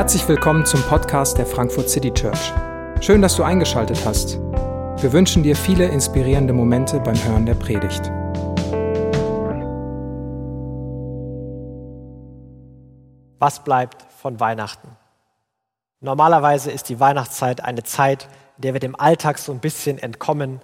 Herzlich 0.00 0.26
willkommen 0.28 0.64
zum 0.64 0.82
Podcast 0.84 1.36
der 1.36 1.44
Frankfurt 1.44 1.90
City 1.90 2.10
Church. 2.10 2.54
Schön, 3.02 3.20
dass 3.20 3.36
du 3.36 3.42
eingeschaltet 3.42 4.02
hast. 4.06 4.38
Wir 4.38 5.12
wünschen 5.12 5.42
dir 5.42 5.54
viele 5.54 5.84
inspirierende 5.88 6.54
Momente 6.54 7.00
beim 7.00 7.22
Hören 7.22 7.44
der 7.44 7.52
Predigt. 7.52 8.10
Was 13.40 13.62
bleibt 13.62 14.10
von 14.10 14.40
Weihnachten? 14.40 14.88
Normalerweise 16.00 16.70
ist 16.70 16.88
die 16.88 16.98
Weihnachtszeit 16.98 17.62
eine 17.62 17.82
Zeit, 17.82 18.26
in 18.56 18.62
der 18.62 18.72
wir 18.72 18.80
dem 18.80 18.98
Alltag 18.98 19.36
so 19.36 19.52
ein 19.52 19.58
bisschen 19.58 19.98
entkommen, 19.98 20.62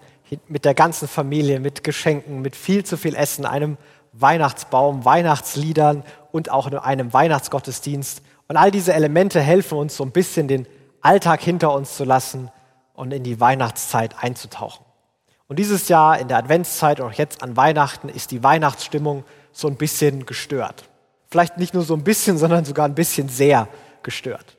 mit 0.48 0.64
der 0.64 0.72
ganzen 0.72 1.08
Familie, 1.08 1.60
mit 1.60 1.84
Geschenken, 1.84 2.40
mit 2.40 2.56
viel 2.56 2.86
zu 2.86 2.96
viel 2.96 3.14
Essen, 3.14 3.44
einem 3.44 3.76
Weihnachtsbaum, 4.14 5.04
Weihnachtsliedern 5.04 6.04
und 6.32 6.50
auch 6.50 6.72
einem 6.72 7.12
Weihnachtsgottesdienst. 7.12 8.22
Und 8.48 8.56
all 8.56 8.70
diese 8.70 8.92
Elemente 8.92 9.40
helfen 9.40 9.78
uns 9.78 9.96
so 9.96 10.04
ein 10.04 10.12
bisschen 10.12 10.48
den 10.48 10.66
Alltag 11.00 11.40
hinter 11.40 11.72
uns 11.72 11.96
zu 11.96 12.04
lassen 12.04 12.50
und 12.94 13.12
in 13.12 13.22
die 13.22 13.40
Weihnachtszeit 13.40 14.14
einzutauchen. 14.22 14.84
Und 15.48 15.58
dieses 15.58 15.88
Jahr 15.88 16.18
in 16.18 16.28
der 16.28 16.38
Adventszeit 16.38 17.00
und 17.00 17.06
auch 17.06 17.12
jetzt 17.12 17.42
an 17.42 17.56
Weihnachten 17.56 18.08
ist 18.08 18.30
die 18.30 18.42
Weihnachtsstimmung 18.42 19.24
so 19.52 19.68
ein 19.68 19.76
bisschen 19.76 20.26
gestört. 20.26 20.88
Vielleicht 21.28 21.58
nicht 21.58 21.74
nur 21.74 21.84
so 21.84 21.94
ein 21.94 22.04
bisschen, 22.04 22.38
sondern 22.38 22.64
sogar 22.64 22.86
ein 22.86 22.94
bisschen 22.94 23.28
sehr 23.28 23.68
gestört. 24.02 24.56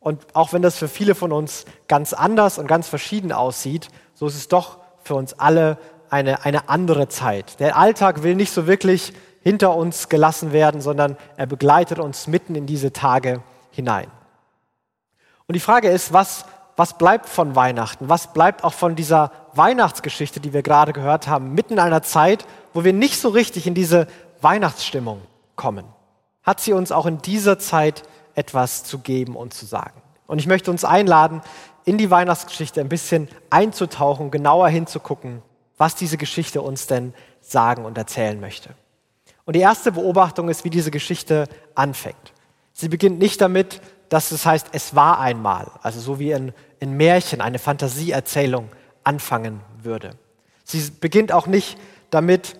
Und 0.00 0.24
auch 0.34 0.52
wenn 0.52 0.62
das 0.62 0.76
für 0.76 0.88
viele 0.88 1.14
von 1.14 1.32
uns 1.32 1.64
ganz 1.88 2.12
anders 2.12 2.58
und 2.58 2.66
ganz 2.68 2.88
verschieden 2.88 3.32
aussieht, 3.32 3.88
so 4.14 4.26
ist 4.26 4.36
es 4.36 4.48
doch 4.48 4.78
für 5.02 5.14
uns 5.14 5.34
alle 5.34 5.78
eine, 6.10 6.44
eine 6.44 6.68
andere 6.68 7.08
Zeit. 7.08 7.58
Der 7.58 7.76
Alltag 7.76 8.22
will 8.22 8.36
nicht 8.36 8.52
so 8.52 8.66
wirklich 8.66 9.12
hinter 9.46 9.76
uns 9.76 10.08
gelassen 10.08 10.50
werden, 10.50 10.80
sondern 10.80 11.16
er 11.36 11.46
begleitet 11.46 12.00
uns 12.00 12.26
mitten 12.26 12.56
in 12.56 12.66
diese 12.66 12.92
Tage 12.92 13.44
hinein. 13.70 14.08
Und 15.46 15.52
die 15.52 15.60
Frage 15.60 15.88
ist, 15.88 16.12
was, 16.12 16.46
was 16.74 16.98
bleibt 16.98 17.28
von 17.28 17.54
Weihnachten? 17.54 18.08
Was 18.08 18.32
bleibt 18.32 18.64
auch 18.64 18.72
von 18.72 18.96
dieser 18.96 19.30
Weihnachtsgeschichte, 19.52 20.40
die 20.40 20.52
wir 20.52 20.62
gerade 20.62 20.92
gehört 20.92 21.28
haben, 21.28 21.54
mitten 21.54 21.74
in 21.74 21.78
einer 21.78 22.02
Zeit, 22.02 22.44
wo 22.74 22.82
wir 22.82 22.92
nicht 22.92 23.20
so 23.20 23.28
richtig 23.28 23.68
in 23.68 23.74
diese 23.74 24.08
Weihnachtsstimmung 24.40 25.22
kommen? 25.54 25.84
Hat 26.42 26.60
sie 26.60 26.72
uns 26.72 26.90
auch 26.90 27.06
in 27.06 27.18
dieser 27.18 27.60
Zeit 27.60 28.02
etwas 28.34 28.82
zu 28.82 28.98
geben 28.98 29.36
und 29.36 29.54
zu 29.54 29.64
sagen? 29.64 30.02
Und 30.26 30.40
ich 30.40 30.48
möchte 30.48 30.72
uns 30.72 30.84
einladen, 30.84 31.40
in 31.84 31.98
die 31.98 32.10
Weihnachtsgeschichte 32.10 32.80
ein 32.80 32.88
bisschen 32.88 33.28
einzutauchen, 33.50 34.32
genauer 34.32 34.70
hinzugucken, 34.70 35.40
was 35.78 35.94
diese 35.94 36.16
Geschichte 36.16 36.62
uns 36.62 36.88
denn 36.88 37.14
sagen 37.42 37.84
und 37.84 37.96
erzählen 37.96 38.40
möchte. 38.40 38.74
Und 39.46 39.56
die 39.56 39.60
erste 39.60 39.92
Beobachtung 39.92 40.48
ist, 40.48 40.64
wie 40.64 40.70
diese 40.70 40.90
Geschichte 40.90 41.48
anfängt. 41.74 42.34
Sie 42.72 42.88
beginnt 42.88 43.18
nicht 43.18 43.40
damit, 43.40 43.80
dass 44.08 44.32
es 44.32 44.44
heißt, 44.44 44.68
es 44.72 44.94
war 44.94 45.18
einmal, 45.20 45.70
also 45.82 46.00
so 46.00 46.18
wie 46.18 46.34
ein, 46.34 46.52
ein 46.82 46.96
Märchen, 46.96 47.40
eine 47.40 47.58
Fantasieerzählung 47.58 48.68
anfangen 49.02 49.60
würde. 49.82 50.10
Sie 50.64 50.90
beginnt 51.00 51.32
auch 51.32 51.46
nicht 51.46 51.78
damit, 52.10 52.58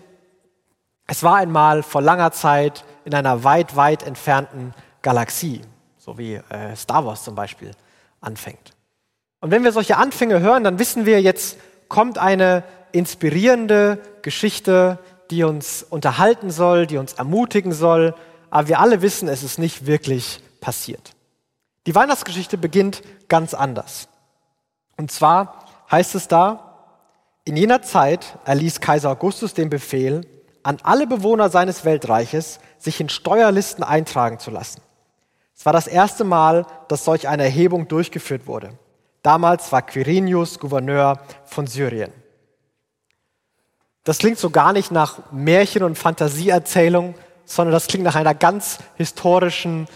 es 1.08 1.22
war 1.22 1.36
einmal 1.36 1.82
vor 1.82 2.02
langer 2.02 2.32
Zeit 2.32 2.84
in 3.04 3.14
einer 3.14 3.44
weit, 3.44 3.76
weit 3.76 4.04
entfernten 4.04 4.72
Galaxie, 5.02 5.60
so 5.98 6.18
wie 6.18 6.34
äh, 6.34 6.74
Star 6.76 7.04
Wars 7.04 7.24
zum 7.24 7.34
Beispiel 7.34 7.72
anfängt. 8.20 8.72
Und 9.40 9.50
wenn 9.50 9.64
wir 9.64 9.72
solche 9.72 9.96
Anfänge 9.96 10.40
hören, 10.40 10.64
dann 10.64 10.78
wissen 10.78 11.04
wir, 11.04 11.20
jetzt 11.20 11.58
kommt 11.88 12.18
eine 12.18 12.64
inspirierende 12.92 13.98
Geschichte, 14.22 14.98
die 15.30 15.44
uns 15.44 15.82
unterhalten 15.82 16.50
soll, 16.50 16.86
die 16.86 16.98
uns 16.98 17.14
ermutigen 17.14 17.72
soll, 17.72 18.14
aber 18.50 18.68
wir 18.68 18.80
alle 18.80 19.02
wissen, 19.02 19.28
es 19.28 19.42
ist 19.42 19.58
nicht 19.58 19.86
wirklich 19.86 20.40
passiert. 20.60 21.14
Die 21.86 21.94
Weihnachtsgeschichte 21.94 22.58
beginnt 22.58 23.02
ganz 23.28 23.54
anders. 23.54 24.08
Und 24.96 25.10
zwar 25.10 25.64
heißt 25.90 26.14
es 26.14 26.28
da, 26.28 26.66
in 27.44 27.56
jener 27.56 27.82
Zeit 27.82 28.38
erließ 28.44 28.80
Kaiser 28.80 29.10
Augustus 29.10 29.54
den 29.54 29.70
Befehl, 29.70 30.26
an 30.64 30.78
alle 30.82 31.06
Bewohner 31.06 31.48
seines 31.48 31.84
Weltreiches 31.84 32.58
sich 32.78 33.00
in 33.00 33.08
Steuerlisten 33.08 33.84
eintragen 33.84 34.40
zu 34.40 34.50
lassen. 34.50 34.80
Es 35.56 35.64
war 35.64 35.72
das 35.72 35.86
erste 35.86 36.24
Mal, 36.24 36.66
dass 36.88 37.04
solch 37.04 37.28
eine 37.28 37.44
Erhebung 37.44 37.86
durchgeführt 37.86 38.46
wurde. 38.48 38.70
Damals 39.22 39.70
war 39.70 39.82
Quirinius 39.82 40.58
Gouverneur 40.58 41.20
von 41.44 41.66
Syrien. 41.66 42.12
Das 44.06 44.18
klingt 44.18 44.38
so 44.38 44.50
gar 44.50 44.72
nicht 44.72 44.92
nach 44.92 45.18
Märchen- 45.32 45.82
und 45.82 45.98
Fantasieerzählung, 45.98 47.16
sondern 47.44 47.72
das 47.72 47.88
klingt 47.88 48.04
nach 48.04 48.14
einer 48.14 48.34
ganz 48.34 48.78
historischen 48.94 49.88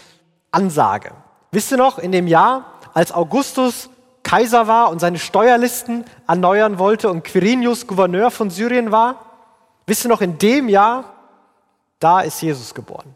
Ansage. 0.51 1.13
Wisst 1.51 1.71
ihr 1.71 1.77
noch, 1.77 1.97
in 1.97 2.11
dem 2.11 2.27
Jahr, 2.27 2.65
als 2.93 3.13
Augustus 3.13 3.89
Kaiser 4.21 4.67
war 4.67 4.89
und 4.89 4.99
seine 4.99 5.17
Steuerlisten 5.17 6.03
erneuern 6.27 6.77
wollte 6.77 7.09
und 7.09 7.23
Quirinius 7.23 7.87
Gouverneur 7.87 8.31
von 8.31 8.49
Syrien 8.49 8.91
war? 8.91 9.15
Wisst 9.87 10.03
ihr 10.03 10.09
noch, 10.09 10.19
in 10.19 10.37
dem 10.37 10.67
Jahr, 10.67 11.05
da 11.99 12.19
ist 12.19 12.41
Jesus 12.41 12.73
geboren. 12.73 13.15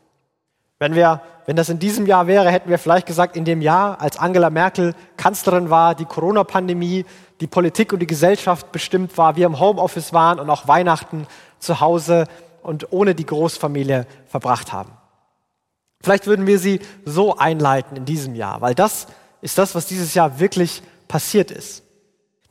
Wenn, 0.85 0.93
wir, 0.93 1.19
wenn 1.47 1.55
das 1.55 1.69
in 1.69 1.79
diesem 1.79 2.05
Jahr 2.05 2.27
wäre, 2.27 2.51
hätten 2.51 2.69
wir 2.69 2.77
vielleicht 2.77 3.07
gesagt, 3.07 3.35
in 3.35 3.43
dem 3.43 3.59
Jahr, 3.59 3.99
als 3.99 4.19
Angela 4.19 4.51
Merkel 4.51 4.93
Kanzlerin 5.17 5.71
war, 5.71 5.95
die 5.95 6.05
Corona-Pandemie, 6.05 7.05
die 7.41 7.47
Politik 7.47 7.91
und 7.91 8.01
die 8.01 8.05
Gesellschaft 8.05 8.71
bestimmt 8.71 9.17
war, 9.17 9.35
wir 9.35 9.47
im 9.47 9.59
Homeoffice 9.59 10.13
waren 10.13 10.39
und 10.39 10.47
auch 10.47 10.67
Weihnachten 10.67 11.25
zu 11.57 11.79
Hause 11.79 12.25
und 12.61 12.93
ohne 12.93 13.15
die 13.15 13.25
Großfamilie 13.25 14.05
verbracht 14.27 14.73
haben. 14.73 14.91
Vielleicht 16.03 16.27
würden 16.27 16.45
wir 16.45 16.59
sie 16.59 16.81
so 17.03 17.35
einleiten 17.35 17.97
in 17.97 18.05
diesem 18.05 18.35
Jahr, 18.35 18.61
weil 18.61 18.75
das 18.75 19.07
ist 19.41 19.57
das, 19.57 19.73
was 19.73 19.87
dieses 19.87 20.13
Jahr 20.13 20.39
wirklich 20.39 20.83
passiert 21.07 21.49
ist. 21.49 21.81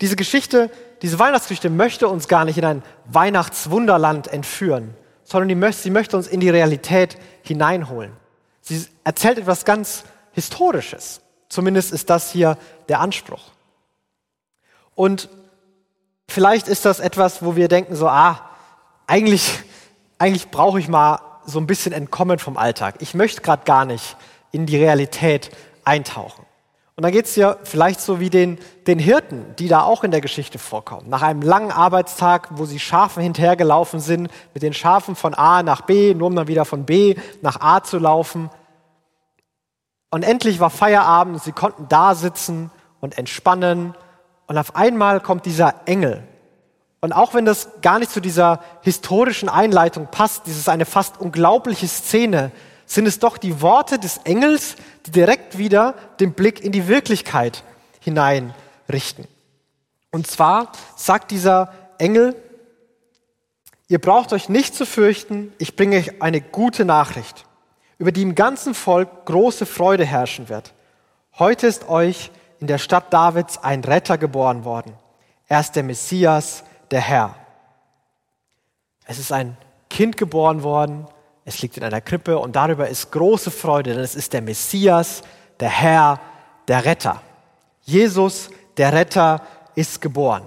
Diese 0.01 0.16
Geschichte, 0.16 0.72
diese 1.03 1.21
Weihnachtsgeschichte 1.21 1.71
möchte 1.71 2.09
uns 2.09 2.27
gar 2.27 2.45
nicht 2.45 2.59
in 2.59 2.65
ein 2.65 2.83
Weihnachtswunderland 3.05 4.27
entführen, 4.27 4.97
sondern 5.22 5.72
sie 5.72 5.91
möchte 5.91 6.16
uns 6.16 6.27
in 6.27 6.41
die 6.41 6.51
Realität 6.51 7.16
hineinholen. 7.43 8.24
Sie 8.65 8.87
erzählt 9.05 9.39
etwas 9.39 9.65
ganz 9.65 10.05
Historisches. 10.33 11.21
Zumindest 11.49 11.93
ist 11.93 12.11
das 12.11 12.33
hier 12.33 12.59
der 12.89 13.01
Anspruch. 13.01 13.53
Und 14.95 15.29
vielleicht 16.29 16.67
ist 16.67 16.85
das 16.85 16.99
etwas, 16.99 17.45
wo 17.45 17.57
wir 17.57 17.69
denken 17.69 17.95
so, 17.95 18.09
ah, 18.09 18.41
eigentlich, 19.07 19.61
eigentlich 20.19 20.51
brauche 20.51 20.81
ich 20.81 20.89
mal 20.89 21.21
so 21.47 21.61
ein 21.61 21.67
bisschen 21.67 21.93
entkommen 21.93 22.39
vom 22.39 22.57
Alltag. 22.57 22.97
Ich 23.01 23.15
möchte 23.15 23.43
gerade 23.43 23.65
gar 23.65 23.85
nicht 23.85 24.17
in 24.51 24.67
die 24.67 24.79
Realität 24.79 25.51
eintauchen. 25.85 26.44
Und 26.97 27.03
dann 27.03 27.10
geht 27.10 27.27
es 27.27 27.34
dir 27.34 27.59
vielleicht 27.65 28.00
so 28.00 28.21
wie 28.21 28.31
den, 28.31 28.59
den 28.87 29.00
Hirten, 29.00 29.56
die 29.59 29.66
da 29.66 29.82
auch 29.82 30.05
in 30.05 30.12
der 30.12 30.21
Geschichte 30.21 30.60
vorkommen. 30.60 31.09
Nach 31.09 31.22
einem 31.22 31.43
langen 31.43 31.72
Arbeitstag, 31.72 32.49
wo 32.53 32.66
sie 32.66 32.78
Schafen 32.78 33.21
hinterhergelaufen 33.21 33.99
sind, 33.99 34.31
mit 34.53 34.62
den 34.62 34.72
Schafen 34.72 35.16
von 35.16 35.34
A 35.34 35.65
nach 35.65 35.81
B, 35.81 36.15
nur 36.15 36.28
um 36.28 36.37
dann 36.37 36.47
wieder 36.47 36.65
von 36.65 36.84
B 36.84 37.16
nach 37.43 37.60
A 37.60 37.83
zu 37.83 37.99
laufen. 37.99 38.49
Und 40.10 40.22
endlich 40.22 40.60
war 40.60 40.71
Feierabend 40.71 41.43
sie 41.43 41.50
konnten 41.50 41.88
da 41.88 42.15
sitzen 42.15 42.71
und 43.00 43.19
entspannen. 43.19 43.97
Und 44.47 44.56
auf 44.56 44.77
einmal 44.77 45.19
kommt 45.19 45.47
dieser 45.47 45.75
Engel. 45.87 46.22
Und 47.00 47.12
auch 47.12 47.34
wenn 47.34 47.44
das 47.44 47.69
gar 47.83 47.99
nicht 47.99 48.12
zu 48.12 48.21
dieser 48.21 48.60
historischen 48.83 49.49
Einleitung 49.49 50.06
passt, 50.12 50.47
dieses 50.47 50.69
eine 50.69 50.87
fast 50.87 51.21
unglaubliche 51.21 51.88
Szene, 51.88 52.53
sind 52.87 53.06
es 53.06 53.19
doch 53.19 53.37
die 53.37 53.60
Worte 53.60 53.99
des 53.99 54.19
Engels, 54.19 54.77
direkt 55.12 55.59
wieder 55.59 55.94
den 56.20 56.32
Blick 56.32 56.62
in 56.65 56.72
die 56.72 56.88
Wirklichkeit 56.88 57.62
hineinrichten. 58.00 59.26
Und 60.10 60.26
zwar 60.26 60.72
sagt 60.97 61.31
dieser 61.31 61.72
Engel, 61.98 62.37
ihr 63.88 64.00
braucht 64.00 64.32
euch 64.32 64.48
nicht 64.48 64.75
zu 64.75 64.87
fürchten, 64.87 65.53
ich 65.59 65.76
bringe 65.76 65.97
euch 65.97 66.22
eine 66.22 66.41
gute 66.41 66.84
Nachricht, 66.84 67.47
über 67.98 68.12
die 68.12 68.22
im 68.22 68.34
ganzen 68.34 68.74
Volk 68.74 69.27
große 69.27 69.66
Freude 69.66 70.04
herrschen 70.04 70.48
wird. 70.48 70.72
Heute 71.39 71.66
ist 71.66 71.89
euch 71.89 72.30
in 72.60 72.66
der 72.66 72.78
Stadt 72.78 73.12
Davids 73.12 73.59
ein 73.59 73.83
Retter 73.83 74.18
geboren 74.18 74.65
worden. 74.65 74.95
Er 75.48 75.60
ist 75.60 75.72
der 75.72 75.83
Messias, 75.83 76.65
der 76.91 77.00
Herr. 77.00 77.34
Es 79.07 79.18
ist 79.18 79.33
ein 79.33 79.57
Kind 79.91 80.16
geboren 80.16 80.62
worden, 80.62 81.07
es 81.45 81.61
liegt 81.61 81.77
in 81.77 81.85
einer 81.85 82.01
Krippe 82.01 82.39
und 82.39 82.57
darüber 82.57 82.89
ist 82.89 83.13
große 83.13 83.51
Freude, 83.51 83.93
denn 83.93 84.03
es 84.03 84.15
ist 84.15 84.33
der 84.33 84.43
Messias, 84.43 85.23
der 85.61 85.69
Herr, 85.69 86.21
der 86.69 86.85
Retter. 86.85 87.21
Jesus, 87.83 88.51
der 88.77 88.93
Retter, 88.93 89.43
ist 89.75 90.01
geboren. 90.01 90.45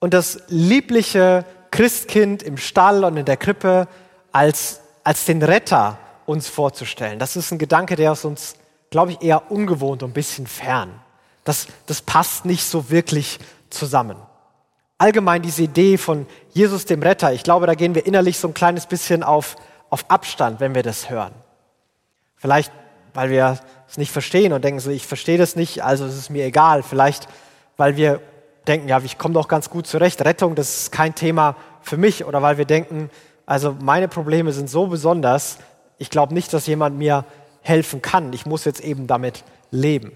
Und 0.00 0.14
das 0.14 0.42
liebliche 0.48 1.44
Christkind 1.70 2.42
im 2.42 2.56
Stall 2.56 3.04
und 3.04 3.16
in 3.16 3.24
der 3.24 3.36
Krippe 3.36 3.86
als, 4.32 4.80
als 5.04 5.24
den 5.24 5.42
Retter 5.42 5.98
uns 6.26 6.48
vorzustellen, 6.48 7.18
das 7.18 7.36
ist 7.36 7.52
ein 7.52 7.58
Gedanke, 7.58 7.94
der 7.94 8.12
ist 8.12 8.24
uns, 8.24 8.56
glaube 8.90 9.12
ich, 9.12 9.22
eher 9.22 9.50
ungewohnt 9.50 10.02
und 10.02 10.10
ein 10.10 10.14
bisschen 10.14 10.46
fern. 10.46 11.00
Das, 11.44 11.68
das 11.86 12.02
passt 12.02 12.44
nicht 12.44 12.64
so 12.64 12.90
wirklich 12.90 13.38
zusammen. 13.70 14.16
Allgemein 14.98 15.42
diese 15.42 15.62
Idee 15.62 15.98
von 15.98 16.26
Jesus 16.52 16.84
dem 16.84 17.02
Retter, 17.02 17.32
ich 17.32 17.42
glaube, 17.42 17.66
da 17.66 17.74
gehen 17.74 17.94
wir 17.94 18.06
innerlich 18.06 18.38
so 18.38 18.48
ein 18.48 18.54
kleines 18.54 18.86
bisschen 18.86 19.22
auf 19.22 19.56
auf 19.92 20.06
Abstand, 20.08 20.58
wenn 20.58 20.74
wir 20.74 20.82
das 20.82 21.10
hören. 21.10 21.32
Vielleicht 22.36 22.72
weil 23.14 23.30
wir 23.30 23.58
es 23.88 23.98
nicht 23.98 24.12
verstehen 24.12 24.52
und 24.52 24.64
denken 24.64 24.80
so, 24.80 24.90
ich 24.90 25.06
verstehe 25.06 25.38
das 25.38 25.56
nicht, 25.56 25.84
also 25.84 26.06
ist 26.06 26.16
es 26.16 26.30
mir 26.30 26.44
egal. 26.44 26.82
Vielleicht, 26.82 27.28
weil 27.76 27.96
wir 27.96 28.20
denken, 28.66 28.88
ja, 28.88 29.00
ich 29.00 29.18
komme 29.18 29.34
doch 29.34 29.48
ganz 29.48 29.70
gut 29.70 29.86
zurecht, 29.86 30.24
Rettung, 30.24 30.54
das 30.54 30.82
ist 30.82 30.92
kein 30.92 31.14
Thema 31.14 31.56
für 31.82 31.96
mich. 31.96 32.24
Oder 32.24 32.42
weil 32.42 32.58
wir 32.58 32.64
denken, 32.64 33.10
also 33.44 33.76
meine 33.80 34.08
Probleme 34.08 34.52
sind 34.52 34.70
so 34.70 34.86
besonders, 34.86 35.58
ich 35.98 36.10
glaube 36.10 36.34
nicht, 36.34 36.52
dass 36.52 36.66
jemand 36.66 36.96
mir 36.96 37.24
helfen 37.60 38.02
kann. 38.02 38.32
Ich 38.32 38.46
muss 38.46 38.64
jetzt 38.64 38.80
eben 38.80 39.06
damit 39.06 39.44
leben. 39.70 40.12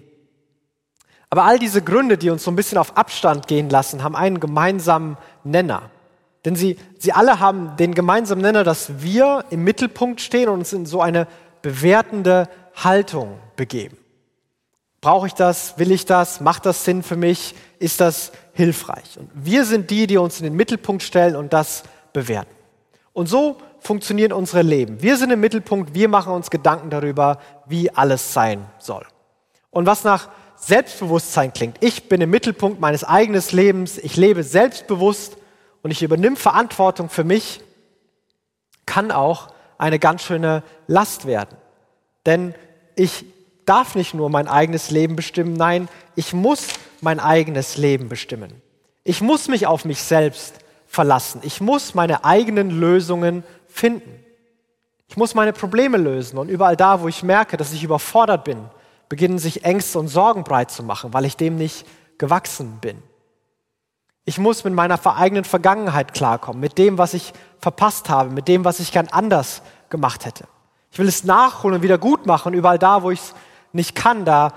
Aber 1.29 1.45
all 1.45 1.59
diese 1.59 1.83
Gründe, 1.83 2.19
die 2.19 2.31
uns 2.31 2.45
so 2.45 2.51
ein 2.51 2.57
bisschen 2.57 2.79
auf 2.79 2.97
Abstand 2.97 3.47
gehen 3.47 3.69
lassen, 3.69 4.03
haben 4.03 4.17
einen 4.17 4.41
gemeinsamen 4.41 5.17
Nenner. 5.45 5.91
Denn 6.47 6.55
sie, 6.55 6.79
sie 6.97 7.13
alle 7.13 7.41
haben 7.41 7.77
den 7.77 7.93
gemeinsamen 7.93 8.41
Nenner, 8.41 8.63
dass 8.63 9.03
wir 9.03 9.45
im 9.51 9.65
Mittelpunkt 9.65 10.21
stehen 10.21 10.49
und 10.49 10.61
uns 10.61 10.73
in 10.73 10.87
so 10.87 11.03
eine 11.03 11.27
bewertende 11.61 12.49
Haltung 12.77 13.41
begeben. 13.57 13.99
Brauche 15.01 15.27
ich 15.27 15.35
das? 15.35 15.77
Will 15.77 15.91
ich 15.91 16.07
das? 16.07 16.41
Macht 16.41 16.65
das 16.65 16.85
Sinn 16.85 17.03
für 17.03 17.17
mich? 17.17 17.57
Ist 17.81 18.01
das 18.01 18.31
hilfreich? 18.53 19.19
Und 19.19 19.29
wir 19.35 19.65
sind 19.65 19.91
die, 19.91 20.07
die 20.07 20.19
uns 20.19 20.39
in 20.39 20.45
den 20.45 20.55
Mittelpunkt 20.55 21.03
stellen 21.03 21.35
und 21.35 21.53
das 21.53 21.83
bewerten. 22.13 22.55
Und 23.13 23.29
so 23.29 23.57
funktionieren 23.81 24.33
unsere 24.33 24.63
Leben. 24.63 25.03
Wir 25.03 25.17
sind 25.17 25.33
im 25.33 25.41
Mittelpunkt, 25.41 25.95
wir 25.95 26.09
machen 26.09 26.33
uns 26.33 26.51
Gedanken 26.51 26.91
darüber, 26.91 27.41
wie 27.67 27.91
alles 27.91 28.33
sein 28.33 28.65
soll. 28.79 29.05
Und 29.71 29.87
was 29.87 30.05
nach 30.05 30.29
Selbstbewusstsein 30.55 31.53
klingt. 31.53 31.77
Ich 31.81 32.09
bin 32.09 32.21
im 32.21 32.31
Mittelpunkt 32.31 32.81
meines 32.81 33.03
eigenen 33.03 33.43
Lebens, 33.51 33.99
ich 33.99 34.17
lebe 34.17 34.45
selbstbewusst 34.45 35.37
und 35.87 35.93
ich 35.93 36.03
übernehme 36.03 36.35
Verantwortung 36.35 37.09
für 37.09 37.23
mich, 37.23 37.61
kann 38.87 39.13
auch 39.13 39.53
eine 39.79 40.01
ganz 40.01 40.25
schöne 40.25 40.65
Last 40.89 41.27
werden. 41.27 41.57
Denn 42.27 42.57
ich 42.97 43.25
darf 43.67 43.95
nicht 43.95 44.13
nur 44.13 44.29
mein 44.29 44.49
eigenes 44.49 44.91
Leben 44.91 45.15
bestimmen, 45.15 45.53
nein, 45.53 45.89
ich 46.17 46.33
muss 46.33 46.71
mein 47.03 47.21
eigenes 47.21 47.77
Leben 47.77 48.09
bestimmen. 48.09 48.61
Ich 49.05 49.21
muss 49.21 49.47
mich 49.47 49.69
auf 49.69 49.85
mich 49.85 50.03
selbst 50.03 50.57
verlassen. 50.89 51.41
Ich 51.45 51.61
muss 51.61 51.95
meine 51.95 52.25
eigenen 52.25 52.71
Lösungen 52.81 53.45
finden. 53.69 54.25
Ich 55.07 55.17
muss 55.17 55.37
meine 55.37 55.53
Probleme 55.53 55.99
lösen 55.99 56.37
und 56.37 56.49
überall 56.49 56.77
da, 56.77 57.01
wo 57.01 57.07
ich 57.07 57.23
merke, 57.23 57.57
dass 57.57 57.73
ich 57.73 57.85
überfordert 57.85 58.43
bin, 58.43 58.59
beginnen 59.09 59.39
sich 59.39 59.63
Ängste 59.63 60.01
und 60.01 60.09
Sorgen 60.09 60.43
breit 60.43 60.73
zu 60.73 60.83
machen, 60.83 61.15
weil 61.15 61.27
ich 61.27 61.37
dem 61.37 61.55
nicht 61.55 61.87
gewachsen 62.19 62.79
bin. 62.81 63.01
Ich 64.29 64.39
muss 64.39 64.65
mit 64.65 64.75
meiner 64.75 64.99
eigenen 65.07 65.45
Vergangenheit 65.45 66.13
klarkommen, 66.13 66.61
mit 66.61 66.79
dem, 66.79 66.99
was 66.99 67.15
ich 67.15 67.33
verpasst 67.61 68.09
habe, 68.09 68.31
mit 68.31 68.49
dem, 68.49 68.65
was 68.65 68.81
ich 68.81 68.91
gern 68.91 69.07
anders 69.09 69.63
gemacht 69.89 70.27
hätte. 70.27 70.49
Ich 70.91 70.99
will 70.99 71.07
es 71.07 71.23
nachholen 71.23 71.77
und 71.77 71.83
wieder 71.83 71.97
gut 71.97 72.27
machen. 72.27 72.53
Überall 72.53 72.79
da, 72.79 73.05
wo 73.05 73.13
ich 73.13 73.21
es 73.21 73.35
nicht 73.73 73.95
kann, 73.95 74.25
da, 74.25 74.53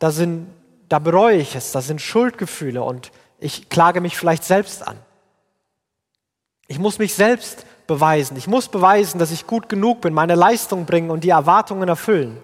da, 0.00 0.10
sind, 0.10 0.48
da 0.88 0.98
bereue 0.98 1.36
ich 1.36 1.54
es, 1.54 1.70
da 1.70 1.82
sind 1.82 2.00
Schuldgefühle 2.00 2.82
und 2.82 3.12
ich 3.38 3.68
klage 3.68 4.00
mich 4.00 4.16
vielleicht 4.16 4.42
selbst 4.42 4.84
an. 4.84 4.96
Ich 6.66 6.80
muss 6.80 6.98
mich 6.98 7.14
selbst 7.14 7.64
beweisen. 7.86 8.36
Ich 8.36 8.48
muss 8.48 8.66
beweisen, 8.66 9.20
dass 9.20 9.30
ich 9.30 9.46
gut 9.46 9.68
genug 9.68 10.00
bin, 10.00 10.14
meine 10.14 10.34
Leistung 10.34 10.84
bringen 10.84 11.10
und 11.10 11.22
die 11.22 11.30
Erwartungen 11.30 11.88
erfüllen. 11.88 12.38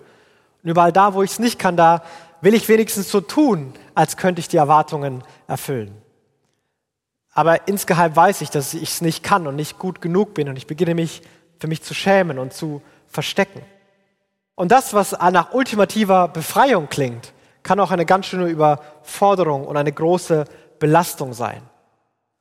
Und 0.63 0.71
überall 0.71 0.93
da, 0.93 1.15
wo 1.15 1.25
ich 1.25 1.33
es 1.33 1.39
nicht 1.41 1.59
kann, 1.59 1.77
da 1.77 2.05
will 2.41 2.55
ich 2.55 2.69
wenigstens 2.69 3.11
so 3.11 3.21
tun, 3.21 3.75
als 3.97 4.17
könnte 4.17 4.39
ich 4.39 4.47
die 4.47 4.59
Erwartungen 4.59 5.25
erfüllen. 5.49 6.02
Aber 7.33 7.67
insgeheim 7.67 8.15
weiß 8.15 8.43
ich, 8.43 8.51
dass 8.51 8.75
ich 8.75 8.83
es 8.91 9.01
nicht 9.01 9.23
kann 9.23 9.47
und 9.47 9.57
nicht 9.57 9.79
gut 9.79 10.01
genug 10.01 10.35
bin 10.35 10.49
und 10.49 10.57
ich 10.57 10.67
beginne 10.67 10.95
mich 10.95 11.23
für 11.59 11.67
mich 11.67 11.83
zu 11.83 11.95
schämen 11.95 12.39
und 12.39 12.53
zu 12.53 12.83
verstecken. 13.07 13.63
Und 14.55 14.71
das, 14.71 14.93
was 14.95 15.13
nach 15.13 15.55
ultimativer 15.55 16.29
Befreiung 16.29 16.89
klingt, 16.89 17.33
kann 17.63 17.81
auch 17.81 17.91
eine 17.91 18.05
ganz 18.05 18.27
schöne 18.27 18.49
Überforderung 18.49 19.67
und 19.67 19.77
eine 19.77 19.93
große 19.93 20.45
Belastung 20.79 21.33
sein. 21.33 21.63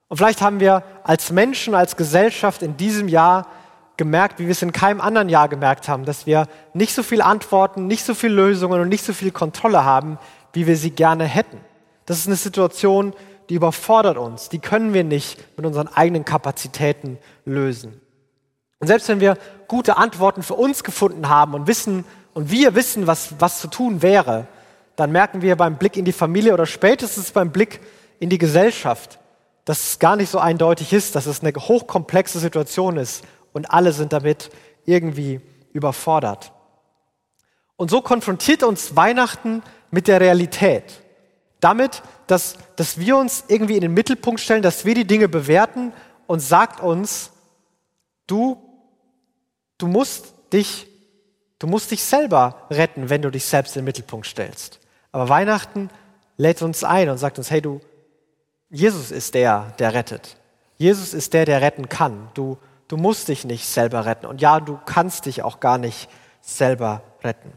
Und 0.08 0.18
vielleicht 0.18 0.42
haben 0.42 0.60
wir 0.60 0.84
als 1.04 1.32
Menschen, 1.32 1.74
als 1.74 1.96
Gesellschaft 1.96 2.64
in 2.64 2.76
diesem 2.76 3.08
Jahr 3.08 3.48
gemerkt, 3.96 4.40
wie 4.40 4.46
wir 4.46 4.52
es 4.52 4.62
in 4.62 4.74
keinem 4.74 5.00
anderen 5.00 5.30
Jahr 5.30 5.48
gemerkt 5.48 5.88
haben, 5.88 6.06
dass 6.06 6.26
wir 6.26 6.48
nicht 6.74 6.94
so 6.94 7.04
viele 7.04 7.24
Antworten, 7.24 7.88
nicht 7.88 8.04
so 8.04 8.14
viele 8.14 8.34
Lösungen 8.34 8.82
und 8.82 8.90
nicht 8.90 9.06
so 9.06 9.14
viel 9.14 9.32
Kontrolle 9.32 9.86
haben, 9.86 10.18
wie 10.54 10.68
wir 10.68 10.76
sie 10.76 10.92
gerne 10.92 11.24
hätten. 11.24 11.62
Das 12.06 12.18
ist 12.18 12.28
eine 12.28 12.36
Situation, 12.36 13.14
die 13.52 13.56
überfordert 13.56 14.18
uns. 14.18 14.48
Die 14.48 14.60
können 14.60 14.94
wir 14.94 15.04
nicht 15.04 15.38
mit 15.58 15.66
unseren 15.66 15.90
eigenen 15.90 16.24
Kapazitäten 16.24 17.18
lösen. 17.44 18.00
Und 18.80 18.88
selbst 18.88 19.10
wenn 19.10 19.20
wir 19.20 19.38
gute 19.68 19.98
Antworten 19.98 20.42
für 20.42 20.54
uns 20.54 20.86
gefunden 20.86 21.28
haben 21.28 21.54
und 21.54 21.68
wissen 21.68 22.06
und 22.34 22.50
wir 22.50 22.76
wissen, 22.76 23.08
was, 23.08 23.36
was 23.40 23.60
zu 23.60 23.68
tun 23.68 24.02
wäre, 24.02 24.48
dann 24.96 25.12
merken 25.12 25.42
wir 25.42 25.58
beim 25.58 25.78
Blick 25.78 25.98
in 25.98 26.06
die 26.06 26.14
Familie 26.14 26.54
oder 26.54 26.66
spätestens 26.66 27.34
beim 27.34 27.52
Blick 27.52 27.82
in 28.20 28.30
die 28.30 28.38
Gesellschaft, 28.38 29.20
dass 29.66 29.84
es 29.84 30.00
gar 30.00 30.16
nicht 30.16 30.30
so 30.30 30.40
eindeutig 30.40 30.94
ist, 30.94 31.16
dass 31.16 31.26
es 31.26 31.42
eine 31.42 31.52
hochkomplexe 31.52 32.40
Situation 32.40 32.96
ist 32.96 33.26
und 33.52 33.70
alle 33.70 33.92
sind 33.92 34.14
damit 34.14 34.50
irgendwie 34.86 35.42
überfordert. 35.74 36.54
Und 37.76 37.92
so 37.92 38.02
konfrontiert 38.02 38.64
uns 38.64 38.96
Weihnachten 38.96 39.62
mit 39.90 40.08
der 40.08 40.22
Realität. 40.22 41.02
Damit, 41.62 42.02
dass, 42.28 42.58
dass 42.76 43.00
wir 43.00 43.16
uns 43.16 43.46
irgendwie 43.48 43.76
in 43.76 43.82
den 43.82 43.94
Mittelpunkt 43.94 44.42
stellen, 44.42 44.64
dass 44.64 44.84
wir 44.84 44.96
die 44.96 45.06
Dinge 45.06 45.30
bewerten 45.30 45.94
und 46.28 46.40
sagt 46.42 46.82
uns, 46.82 47.32
du, 48.28 48.58
du 49.78 49.88
musst 49.88 50.34
dich, 50.52 50.88
du 51.60 51.68
musst 51.68 51.92
dich 51.92 52.04
selber 52.04 52.68
retten, 52.70 53.10
wenn 53.10 53.22
du 53.22 53.30
dich 53.30 53.46
selbst 53.46 53.76
in 53.76 53.82
den 53.82 53.86
Mittelpunkt 53.86 54.26
stellst. 54.26 54.80
Aber 55.12 55.30
Weihnachten 55.30 55.90
lädt 56.38 56.62
uns 56.62 56.84
ein 56.84 57.10
und 57.10 57.18
sagt 57.18 57.38
uns, 57.38 57.52
hey, 57.52 57.62
du, 57.62 57.80
Jesus 58.70 59.12
ist 59.12 59.36
der, 59.36 59.74
der 59.78 59.94
rettet. 59.94 60.38
Jesus 60.78 61.14
ist 61.14 61.34
der, 61.34 61.46
der 61.46 61.62
retten 61.62 61.90
kann. 61.90 62.30
Du, 62.34 62.58
du 62.88 62.98
musst 62.98 63.28
dich 63.28 63.46
nicht 63.46 63.68
selber 63.68 64.06
retten. 64.06 64.26
Und 64.26 64.42
ja, 64.42 64.60
du 64.60 64.80
kannst 64.86 65.28
dich 65.28 65.44
auch 65.44 65.60
gar 65.60 65.78
nicht 65.78 66.10
selber 66.42 67.04
retten. 67.24 67.54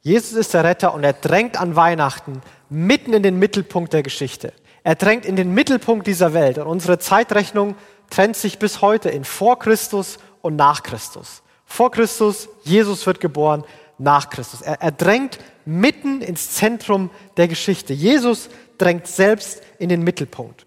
Jesus 0.00 0.32
ist 0.32 0.54
der 0.54 0.64
Retter 0.64 0.94
und 0.94 1.04
er 1.04 1.12
drängt 1.12 1.60
an 1.60 1.76
Weihnachten 1.76 2.42
mitten 2.72 3.12
in 3.12 3.22
den 3.22 3.38
Mittelpunkt 3.38 3.92
der 3.92 4.02
Geschichte. 4.02 4.52
Er 4.84 4.94
drängt 4.94 5.24
in 5.24 5.36
den 5.36 5.54
Mittelpunkt 5.54 6.06
dieser 6.06 6.34
Welt. 6.34 6.58
Und 6.58 6.66
unsere 6.66 6.98
Zeitrechnung 6.98 7.76
trennt 8.10 8.36
sich 8.36 8.58
bis 8.58 8.80
heute 8.80 9.10
in 9.10 9.24
vor 9.24 9.58
Christus 9.58 10.18
und 10.40 10.56
nach 10.56 10.82
Christus. 10.82 11.42
Vor 11.64 11.90
Christus, 11.90 12.48
Jesus 12.62 13.06
wird 13.06 13.20
geboren, 13.20 13.64
nach 13.98 14.30
Christus. 14.30 14.62
Er, 14.62 14.80
er 14.80 14.90
drängt 14.90 15.38
mitten 15.64 16.20
ins 16.20 16.52
Zentrum 16.52 17.10
der 17.36 17.46
Geschichte. 17.48 17.92
Jesus 17.92 18.48
drängt 18.78 19.06
selbst 19.06 19.62
in 19.78 19.88
den 19.88 20.02
Mittelpunkt. 20.02 20.66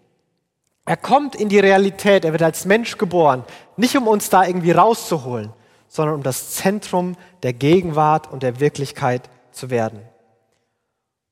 Er 0.86 0.98
kommt 0.98 1.36
in 1.36 1.50
die 1.50 1.60
Realität, 1.60 2.26
er 2.26 2.32
wird 2.32 2.44
als 2.44 2.66
Mensch 2.66 2.98
geboren, 2.98 3.44
nicht 3.76 3.98
um 3.98 4.08
uns 4.08 4.30
da 4.30 4.46
irgendwie 4.46 4.72
rauszuholen, 4.72 5.52
sondern 5.88 6.16
um 6.16 6.24
das 6.24 6.52
Zentrum 6.52 7.18
der 7.42 7.54
Gegenwart 7.54 8.32
und 8.32 8.44
der 8.44 8.60
Wirklichkeit 8.60 9.24
zu 9.52 9.72
werden. 9.72 10.02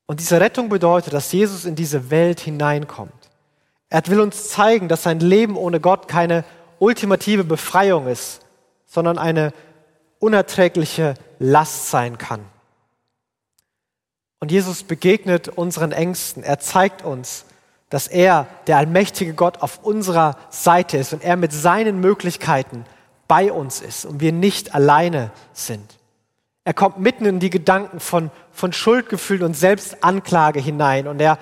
Und 0.06 0.20
diese 0.20 0.40
Rettung 0.40 0.68
bedeutet, 0.68 1.12
dass 1.12 1.32
Jesus 1.32 1.64
in 1.64 1.76
diese 1.76 2.10
Welt 2.10 2.40
hineinkommt. 2.40 3.12
Er 3.88 4.06
will 4.08 4.20
uns 4.20 4.48
zeigen, 4.48 4.88
dass 4.88 5.04
sein 5.04 5.20
Leben 5.20 5.56
ohne 5.56 5.80
Gott 5.80 6.08
keine 6.08 6.44
ultimative 6.78 7.44
Befreiung 7.44 8.06
ist, 8.06 8.40
sondern 8.86 9.18
eine 9.18 9.52
unerträgliche 10.18 11.14
Last 11.38 11.90
sein 11.90 12.18
kann. 12.18 12.44
Und 14.40 14.50
Jesus 14.50 14.82
begegnet 14.82 15.48
unseren 15.48 15.92
Ängsten. 15.92 16.42
Er 16.42 16.58
zeigt 16.58 17.02
uns, 17.02 17.46
dass 17.88 18.08
er, 18.08 18.46
der 18.66 18.76
allmächtige 18.78 19.32
Gott, 19.32 19.62
auf 19.62 19.84
unserer 19.84 20.36
Seite 20.50 20.98
ist 20.98 21.12
und 21.12 21.22
er 21.22 21.36
mit 21.36 21.52
seinen 21.52 22.00
Möglichkeiten 22.00 22.84
bei 23.28 23.52
uns 23.52 23.80
ist 23.80 24.04
und 24.04 24.20
wir 24.20 24.32
nicht 24.32 24.74
alleine 24.74 25.30
sind. 25.52 25.98
Er 26.64 26.72
kommt 26.74 26.98
mitten 26.98 27.26
in 27.26 27.40
die 27.40 27.50
Gedanken 27.50 28.00
von, 28.00 28.30
von 28.50 28.72
Schuldgefühlen 28.72 29.42
und 29.42 29.54
Selbstanklage 29.54 30.60
hinein 30.60 31.06
und 31.06 31.20
er 31.20 31.38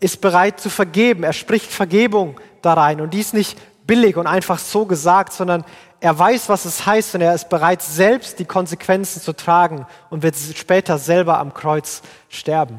ist 0.00 0.20
bereit 0.20 0.58
zu 0.58 0.70
vergeben. 0.70 1.22
Er 1.22 1.34
spricht 1.34 1.70
Vergebung 1.70 2.40
da 2.62 2.74
rein 2.74 3.00
und 3.00 3.12
dies 3.12 3.34
nicht 3.34 3.58
billig 3.86 4.16
und 4.16 4.26
einfach 4.26 4.58
so 4.58 4.86
gesagt, 4.86 5.34
sondern 5.34 5.64
er 6.00 6.18
weiß, 6.18 6.48
was 6.48 6.64
es 6.64 6.86
heißt 6.86 7.14
und 7.14 7.20
er 7.20 7.34
ist 7.34 7.50
bereit, 7.50 7.82
selbst 7.82 8.38
die 8.38 8.46
Konsequenzen 8.46 9.20
zu 9.20 9.34
tragen 9.34 9.86
und 10.10 10.22
wird 10.22 10.36
später 10.36 10.98
selber 10.98 11.38
am 11.38 11.52
Kreuz 11.52 12.02
sterben. 12.30 12.78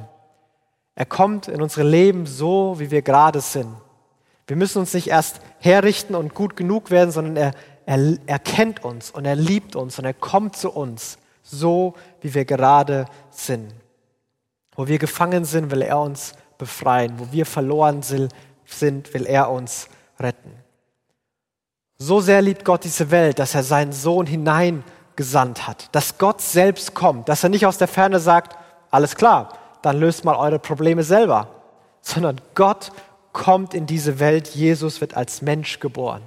Er 0.95 1.05
kommt 1.05 1.47
in 1.47 1.61
unsere 1.61 1.87
Leben 1.87 2.25
so, 2.25 2.75
wie 2.79 2.89
wir 2.89 3.01
gerade 3.01 3.41
sind. 3.41 3.75
Wir 4.47 4.55
müssen 4.55 4.79
uns 4.79 4.93
nicht 4.93 5.07
erst 5.07 5.39
herrichten 5.59 6.15
und 6.15 6.33
gut 6.33 6.55
genug 6.55 6.89
werden, 6.89 7.11
sondern 7.11 7.35
er, 7.35 7.51
er, 7.85 8.17
er 8.25 8.39
kennt 8.39 8.83
uns 8.83 9.11
und 9.11 9.25
er 9.25 9.35
liebt 9.35 9.75
uns 9.75 9.99
und 9.99 10.05
er 10.05 10.13
kommt 10.13 10.55
zu 10.55 10.71
uns, 10.71 11.17
so 11.45 11.93
wie 12.19 12.33
wir 12.33 12.43
gerade 12.43 13.05
sind. 13.29 13.73
Wo 14.75 14.87
wir 14.87 14.99
gefangen 14.99 15.45
sind, 15.45 15.71
will 15.71 15.81
er 15.81 15.99
uns 15.99 16.33
befreien. 16.57 17.13
Wo 17.17 17.31
wir 17.31 17.45
verloren 17.45 18.01
sind, 18.01 18.33
will 19.13 19.25
er 19.25 19.49
uns 19.49 19.87
retten. 20.19 20.51
So 21.97 22.19
sehr 22.19 22.41
liebt 22.41 22.65
Gott 22.65 22.83
diese 22.83 23.09
Welt, 23.09 23.39
dass 23.39 23.55
er 23.55 23.63
seinen 23.63 23.93
Sohn 23.93 24.25
hineingegeben 24.25 24.95
gesandt 25.15 25.67
hat. 25.67 25.89
Dass 25.93 26.17
Gott 26.17 26.41
selbst 26.41 26.93
kommt, 26.93 27.29
dass 27.29 27.43
er 27.43 27.49
nicht 27.49 27.65
aus 27.65 27.77
der 27.77 27.87
Ferne 27.87 28.19
sagt, 28.19 28.57
alles 28.91 29.15
klar, 29.15 29.57
dann 29.81 29.99
löst 29.99 30.25
mal 30.25 30.35
eure 30.35 30.59
Probleme 30.59 31.03
selber, 31.03 31.47
sondern 32.01 32.41
Gott 32.53 32.91
kommt 33.33 33.73
in 33.73 33.85
diese 33.85 34.19
Welt, 34.19 34.49
Jesus 34.49 35.01
wird 35.01 35.15
als 35.15 35.41
Mensch 35.41 35.79
geboren. 35.79 36.21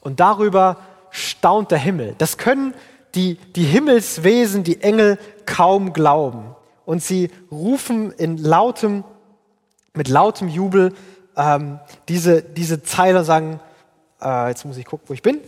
Und 0.00 0.20
darüber 0.20 0.76
staunt 1.10 1.70
der 1.70 1.78
Himmel. 1.78 2.14
Das 2.18 2.38
können 2.38 2.74
die, 3.14 3.36
die 3.56 3.64
Himmelswesen, 3.64 4.64
die 4.64 4.82
Engel 4.82 5.18
kaum 5.46 5.92
glauben. 5.92 6.54
Und 6.84 7.02
sie 7.02 7.30
rufen 7.50 8.12
in 8.12 8.38
lautem, 8.38 9.04
mit 9.94 10.08
lautem 10.08 10.48
Jubel 10.48 10.94
ähm, 11.36 11.78
diese, 12.08 12.42
diese 12.42 12.82
Zeile 12.82 13.20
und 13.20 13.24
sagen, 13.24 13.60
äh, 14.22 14.48
jetzt 14.48 14.64
muss 14.64 14.76
ich 14.76 14.84
gucken, 14.84 15.08
wo 15.08 15.14
ich 15.14 15.22
bin. 15.22 15.40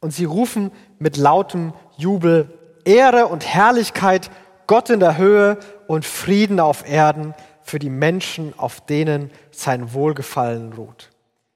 Und 0.00 0.12
sie 0.12 0.24
rufen 0.24 0.70
mit 0.98 1.16
lautem 1.16 1.72
Jubel 1.96 2.48
Ehre 2.84 3.26
und 3.26 3.46
Herrlichkeit 3.46 4.30
Gott 4.66 4.90
in 4.90 5.00
der 5.00 5.16
Höhe 5.16 5.58
und 5.86 6.04
Frieden 6.04 6.60
auf 6.60 6.88
Erden 6.88 7.34
für 7.62 7.78
die 7.78 7.90
Menschen, 7.90 8.54
auf 8.56 8.80
denen 8.80 9.30
sein 9.50 9.92
Wohlgefallen 9.92 10.72
ruht. 10.72 11.10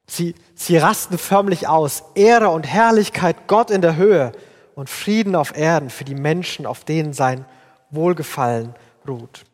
Sie, 0.07 0.35
sie 0.55 0.77
rasten 0.77 1.17
förmlich 1.17 1.67
aus. 1.67 2.05
Ehre 2.15 2.51
und 2.51 2.67
Herrlichkeit 2.67 3.47
Gott 3.47 3.71
in 3.71 3.81
der 3.81 3.97
Höhe 3.97 4.33
und 4.75 4.91
Frieden 4.91 5.37
auf 5.37 5.57
Erden 5.57 5.91
für 5.91 6.05
die 6.05 6.15
Menschen, 6.15 6.67
auf 6.67 6.85
denen 6.85 7.13
sein 7.13 7.45
Wohlgefallen 7.91 8.75
ruht. 9.07 9.45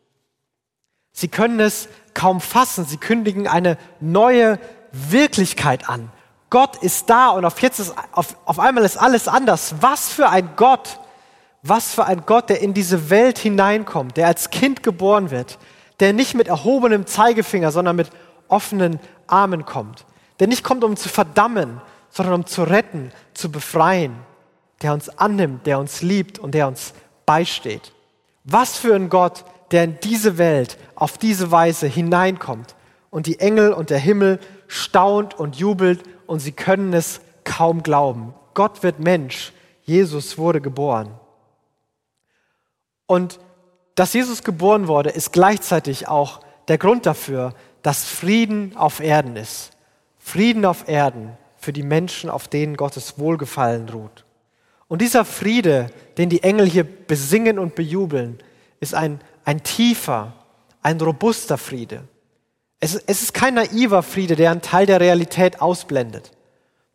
Sie 1.11 1.27
können 1.27 1.59
es 1.59 1.89
kaum 2.13 2.41
fassen. 2.41 2.85
Sie 2.85 2.97
kündigen 2.97 3.47
eine 3.47 3.77
neue 3.99 4.59
Wirklichkeit 4.91 5.89
an. 5.89 6.09
Gott 6.49 6.77
ist 6.77 7.09
da 7.09 7.29
und 7.29 7.45
auf, 7.45 7.61
jetzt 7.61 7.79
ist, 7.79 7.93
auf, 8.11 8.35
auf 8.45 8.59
einmal 8.59 8.83
ist 8.83 8.97
alles 8.97 9.27
anders. 9.27 9.75
Was 9.79 10.09
für 10.09 10.29
ein 10.29 10.49
Gott, 10.55 10.99
was 11.61 11.93
für 11.93 12.05
ein 12.05 12.23
Gott, 12.25 12.49
der 12.49 12.61
in 12.61 12.73
diese 12.73 13.09
Welt 13.09 13.39
hineinkommt, 13.39 14.17
der 14.17 14.27
als 14.27 14.49
Kind 14.49 14.83
geboren 14.83 15.31
wird, 15.31 15.57
der 15.99 16.11
nicht 16.13 16.33
mit 16.33 16.47
erhobenem 16.47 17.05
Zeigefinger, 17.05 17.71
sondern 17.71 17.95
mit 17.95 18.09
offenen 18.47 18.99
Armen 19.27 19.65
kommt, 19.65 20.05
der 20.39 20.47
nicht 20.47 20.63
kommt, 20.63 20.83
um 20.83 20.97
zu 20.97 21.07
verdammen, 21.07 21.79
sondern 22.09 22.35
um 22.35 22.45
zu 22.45 22.63
retten, 22.63 23.11
zu 23.33 23.49
befreien, 23.49 24.15
der 24.81 24.93
uns 24.93 25.09
annimmt, 25.09 25.65
der 25.65 25.79
uns 25.79 26.01
liebt 26.01 26.39
und 26.39 26.53
der 26.53 26.67
uns 26.67 26.93
beisteht. 27.25 27.93
Was 28.43 28.77
für 28.77 28.95
ein 28.95 29.09
Gott, 29.09 29.45
der 29.71 29.83
in 29.83 29.97
diese 30.03 30.37
Welt 30.37 30.77
auf 30.95 31.17
diese 31.17 31.51
Weise 31.51 31.87
hineinkommt 31.87 32.75
und 33.09 33.27
die 33.27 33.39
Engel 33.39 33.73
und 33.73 33.89
der 33.89 33.99
Himmel 33.99 34.39
staunt 34.67 35.37
und 35.37 35.55
jubelt 35.57 36.03
und 36.27 36.39
sie 36.39 36.51
können 36.51 36.93
es 36.93 37.21
kaum 37.43 37.83
glauben. 37.83 38.33
Gott 38.53 38.83
wird 38.83 38.99
Mensch. 38.99 39.53
Jesus 39.83 40.37
wurde 40.37 40.61
geboren. 40.61 41.11
Und 43.05 43.39
dass 43.95 44.13
Jesus 44.13 44.43
geboren 44.43 44.87
wurde, 44.87 45.09
ist 45.09 45.33
gleichzeitig 45.33 46.07
auch 46.07 46.41
der 46.67 46.77
Grund 46.77 47.05
dafür, 47.05 47.53
dass 47.81 48.05
Frieden 48.05 48.77
auf 48.77 48.99
Erden 48.99 49.35
ist. 49.35 49.71
Frieden 50.17 50.65
auf 50.65 50.87
Erden 50.87 51.37
für 51.57 51.73
die 51.73 51.83
Menschen, 51.83 52.29
auf 52.29 52.47
denen 52.47 52.77
Gottes 52.77 53.19
Wohlgefallen 53.19 53.89
ruht. 53.89 54.23
Und 54.91 55.01
dieser 55.01 55.23
Friede, 55.23 55.89
den 56.17 56.27
die 56.27 56.43
Engel 56.43 56.65
hier 56.65 56.83
besingen 56.83 57.59
und 57.59 57.75
bejubeln, 57.75 58.39
ist 58.81 58.93
ein, 58.93 59.21
ein 59.45 59.63
tiefer, 59.63 60.33
ein 60.81 60.99
robuster 60.99 61.57
Friede. 61.57 62.03
Es, 62.81 62.95
es 62.95 63.21
ist 63.21 63.33
kein 63.33 63.53
naiver 63.53 64.03
Friede, 64.03 64.35
der 64.35 64.51
einen 64.51 64.61
Teil 64.61 64.85
der 64.85 64.99
Realität 64.99 65.61
ausblendet, 65.61 66.31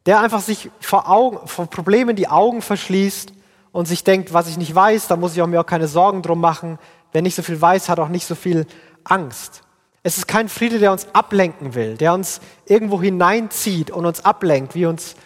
der 0.04 0.20
einfach 0.20 0.42
sich 0.42 0.68
vor, 0.78 1.08
Augen, 1.08 1.48
vor 1.48 1.68
Problemen 1.68 2.16
die 2.16 2.28
Augen 2.28 2.60
verschließt 2.60 3.32
und 3.72 3.88
sich 3.88 4.04
denkt, 4.04 4.34
was 4.34 4.48
ich 4.48 4.58
nicht 4.58 4.74
weiß, 4.74 5.08
da 5.08 5.16
muss 5.16 5.32
ich 5.32 5.40
auch 5.40 5.46
mir 5.46 5.62
auch 5.62 5.66
keine 5.66 5.88
Sorgen 5.88 6.20
drum 6.20 6.42
machen. 6.42 6.78
Wer 7.12 7.22
nicht 7.22 7.34
so 7.34 7.40
viel 7.40 7.58
weiß, 7.58 7.88
hat 7.88 7.98
auch 7.98 8.10
nicht 8.10 8.26
so 8.26 8.34
viel 8.34 8.66
Angst. 9.04 9.62
Es 10.02 10.18
ist 10.18 10.28
kein 10.28 10.50
Friede, 10.50 10.80
der 10.80 10.92
uns 10.92 11.06
ablenken 11.14 11.74
will, 11.74 11.96
der 11.96 12.12
uns 12.12 12.42
irgendwo 12.66 13.00
hineinzieht 13.00 13.90
und 13.90 14.04
uns 14.04 14.22
ablenkt, 14.22 14.74
wie 14.74 14.84
uns 14.84 15.16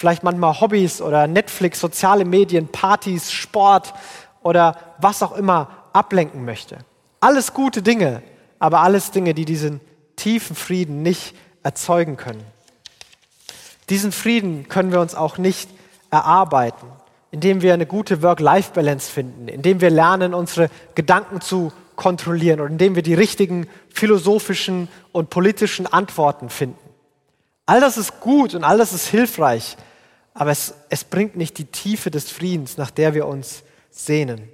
vielleicht 0.00 0.22
manchmal 0.22 0.58
Hobbys 0.58 1.02
oder 1.02 1.26
Netflix, 1.26 1.78
soziale 1.78 2.24
Medien, 2.24 2.68
Partys, 2.68 3.30
Sport 3.30 3.92
oder 4.42 4.78
was 4.98 5.22
auch 5.22 5.32
immer 5.32 5.68
ablenken 5.92 6.46
möchte. 6.46 6.78
Alles 7.20 7.52
gute 7.52 7.82
Dinge, 7.82 8.22
aber 8.58 8.80
alles 8.80 9.10
Dinge, 9.10 9.34
die 9.34 9.44
diesen 9.44 9.82
tiefen 10.16 10.56
Frieden 10.56 11.02
nicht 11.02 11.34
erzeugen 11.62 12.16
können. 12.16 12.42
Diesen 13.90 14.10
Frieden 14.10 14.70
können 14.70 14.90
wir 14.90 15.02
uns 15.02 15.14
auch 15.14 15.36
nicht 15.36 15.68
erarbeiten, 16.10 16.86
indem 17.30 17.60
wir 17.60 17.74
eine 17.74 17.84
gute 17.84 18.22
Work-Life-Balance 18.22 19.12
finden, 19.12 19.48
indem 19.48 19.82
wir 19.82 19.90
lernen, 19.90 20.32
unsere 20.32 20.70
Gedanken 20.94 21.42
zu 21.42 21.74
kontrollieren 21.96 22.60
und 22.60 22.68
indem 22.68 22.94
wir 22.94 23.02
die 23.02 23.12
richtigen 23.12 23.68
philosophischen 23.90 24.88
und 25.12 25.28
politischen 25.28 25.86
Antworten 25.86 26.48
finden. 26.48 26.78
All 27.66 27.82
das 27.82 27.98
ist 27.98 28.20
gut 28.20 28.54
und 28.54 28.64
all 28.64 28.78
das 28.78 28.94
ist 28.94 29.06
hilfreich, 29.06 29.76
aber 30.34 30.50
es, 30.50 30.74
es 30.88 31.04
bringt 31.04 31.36
nicht 31.36 31.58
die 31.58 31.66
Tiefe 31.66 32.10
des 32.10 32.30
Friedens, 32.30 32.76
nach 32.76 32.90
der 32.90 33.14
wir 33.14 33.26
uns 33.26 33.62
sehnen. 33.90 34.48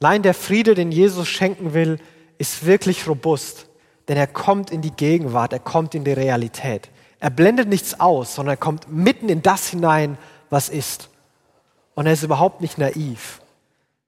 Nein, 0.00 0.22
der 0.22 0.34
Friede, 0.34 0.74
den 0.74 0.92
Jesus 0.92 1.28
schenken 1.28 1.74
will, 1.74 1.98
ist 2.38 2.64
wirklich 2.64 3.08
robust 3.08 3.68
denn 4.08 4.16
er 4.16 4.26
kommt 4.26 4.70
in 4.70 4.80
die 4.80 4.90
Gegenwart, 4.90 5.52
er 5.52 5.58
kommt 5.58 5.94
in 5.94 6.04
die 6.04 6.12
Realität. 6.12 6.88
Er 7.20 7.30
blendet 7.30 7.68
nichts 7.68 8.00
aus, 8.00 8.34
sondern 8.34 8.54
er 8.54 8.58
kommt 8.58 8.90
mitten 8.90 9.28
in 9.28 9.42
das 9.42 9.68
hinein, 9.68 10.16
was 10.50 10.70
ist. 10.70 11.10
Und 11.94 12.06
er 12.06 12.14
ist 12.14 12.22
überhaupt 12.22 12.60
nicht 12.62 12.78
naiv. 12.78 13.42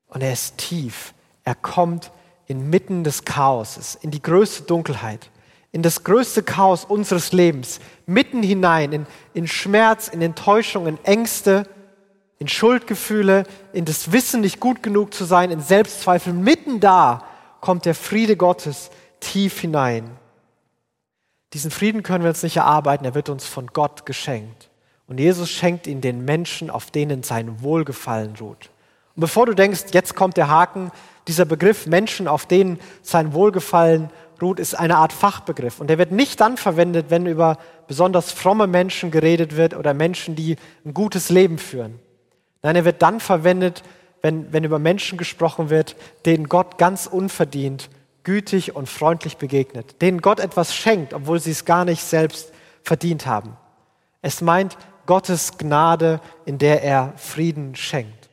Und 0.09 0.23
er 0.23 0.33
ist 0.33 0.57
tief. 0.57 1.13
Er 1.45 1.55
kommt 1.55 2.11
inmitten 2.47 3.05
des 3.05 3.25
Chaoses, 3.25 3.97
in 4.01 4.11
die 4.11 4.23
größte 4.23 4.63
Dunkelheit, 4.63 5.31
in 5.73 5.83
das 5.83 6.03
größte 6.05 6.43
Chaos 6.43 6.85
unseres 6.85 7.33
Lebens, 7.33 7.81
mitten 8.07 8.43
hinein, 8.43 8.93
in, 8.93 9.07
in 9.35 9.47
Schmerz, 9.47 10.09
in 10.09 10.21
Enttäuschung, 10.21 10.87
in 10.87 10.99
Ängste, 11.05 11.65
in 12.39 12.49
Schuldgefühle, 12.49 13.45
in 13.73 13.85
das 13.85 14.13
Wissen, 14.13 14.41
nicht 14.41 14.61
gut 14.61 14.83
genug 14.83 15.15
zu 15.15 15.25
sein, 15.25 15.51
in 15.51 15.61
Selbstzweifel. 15.61 16.33
Mitten 16.33 16.81
da 16.81 17.25
kommt 17.61 17.85
der 17.85 17.95
Friede 17.95 18.37
Gottes, 18.37 18.91
tief 19.21 19.61
hinein. 19.61 20.11
Diesen 21.53 21.71
Frieden 21.71 22.03
können 22.03 22.25
wir 22.25 22.31
uns 22.31 22.43
nicht 22.43 22.57
erarbeiten, 22.57 23.05
er 23.05 23.15
wird 23.15 23.29
uns 23.29 23.45
von 23.45 23.69
Gott 23.69 24.07
geschenkt. 24.07 24.71
Und 25.07 25.19
Jesus 25.19 25.51
schenkt 25.51 25.87
ihn 25.87 26.01
den 26.01 26.25
Menschen, 26.25 26.71
auf 26.71 26.91
denen 26.91 27.23
sein 27.23 27.63
Wohlgefallen 27.63 28.37
ruht. 28.41 28.71
Und 29.17 29.21
bevor 29.21 29.47
du 29.47 29.55
denkst, 29.55 29.87
jetzt 29.93 30.15
kommt 30.15 30.37
der 30.37 30.49
Haken, 30.49 30.93
dieser 31.29 31.45
Begriff 31.45 31.87
Menschen, 31.87 32.29
auf 32.29 32.47
denen 32.47 32.79
sein 33.03 33.35
Wohlgefallen 33.35 34.11
ruht, 34.43 34.59
ist 34.59 34.75
eine 34.75 34.97
Art 34.97 35.13
Fachbegriff. 35.13 35.81
Und 35.81 35.89
der 35.89 35.99
wird 35.99 36.13
nicht 36.13 36.41
dann 36.41 36.57
verwendet, 36.57 37.07
wenn 37.09 37.27
über 37.27 37.59
besonders 37.87 38.33
fromme 38.33 38.67
Menschen 38.67 39.11
geredet 39.11 39.57
wird 39.57 39.75
oder 39.75 39.95
Menschen, 39.95 40.37
die 40.37 40.57
ein 40.85 40.95
gutes 40.95 41.31
Leben 41.31 41.59
führen. 41.59 41.99
Nein, 42.63 42.77
er 42.77 42.85
wird 42.85 43.03
dann 43.03 43.21
verwendet, 43.21 43.83
wenn, 44.23 44.53
wenn 44.53 44.65
über 44.65 44.79
Menschen 44.79 45.19
gesprochen 45.19 45.71
wird, 45.71 45.97
denen 46.27 46.49
Gott 46.49 46.79
ganz 46.79 47.07
unverdient 47.07 47.89
gütig 48.23 48.77
und 48.77 48.89
freundlich 48.89 49.39
begegnet, 49.39 50.03
denen 50.03 50.21
Gott 50.21 50.41
etwas 50.41 50.75
schenkt, 50.75 51.15
obwohl 51.15 51.41
sie 51.41 51.53
es 51.53 51.65
gar 51.65 51.85
nicht 51.85 52.03
selbst 52.03 52.53
verdient 52.83 53.27
haben. 53.27 53.57
Es 54.23 54.41
meint 54.41 54.77
Gottes 55.07 55.59
Gnade, 55.59 56.21
in 56.45 56.59
der 56.59 56.83
er 56.83 57.15
Frieden 57.17 57.75
schenkt. 57.75 58.29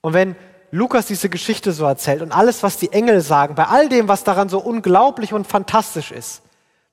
Und 0.00 0.12
wenn 0.12 0.36
Lukas 0.70 1.06
diese 1.06 1.28
Geschichte 1.28 1.72
so 1.72 1.84
erzählt 1.84 2.22
und 2.22 2.32
alles, 2.32 2.62
was 2.62 2.76
die 2.76 2.92
Engel 2.92 3.20
sagen, 3.20 3.54
bei 3.54 3.66
all 3.66 3.88
dem, 3.88 4.08
was 4.08 4.24
daran 4.24 4.48
so 4.48 4.58
unglaublich 4.58 5.32
und 5.32 5.46
fantastisch 5.46 6.12
ist, 6.12 6.42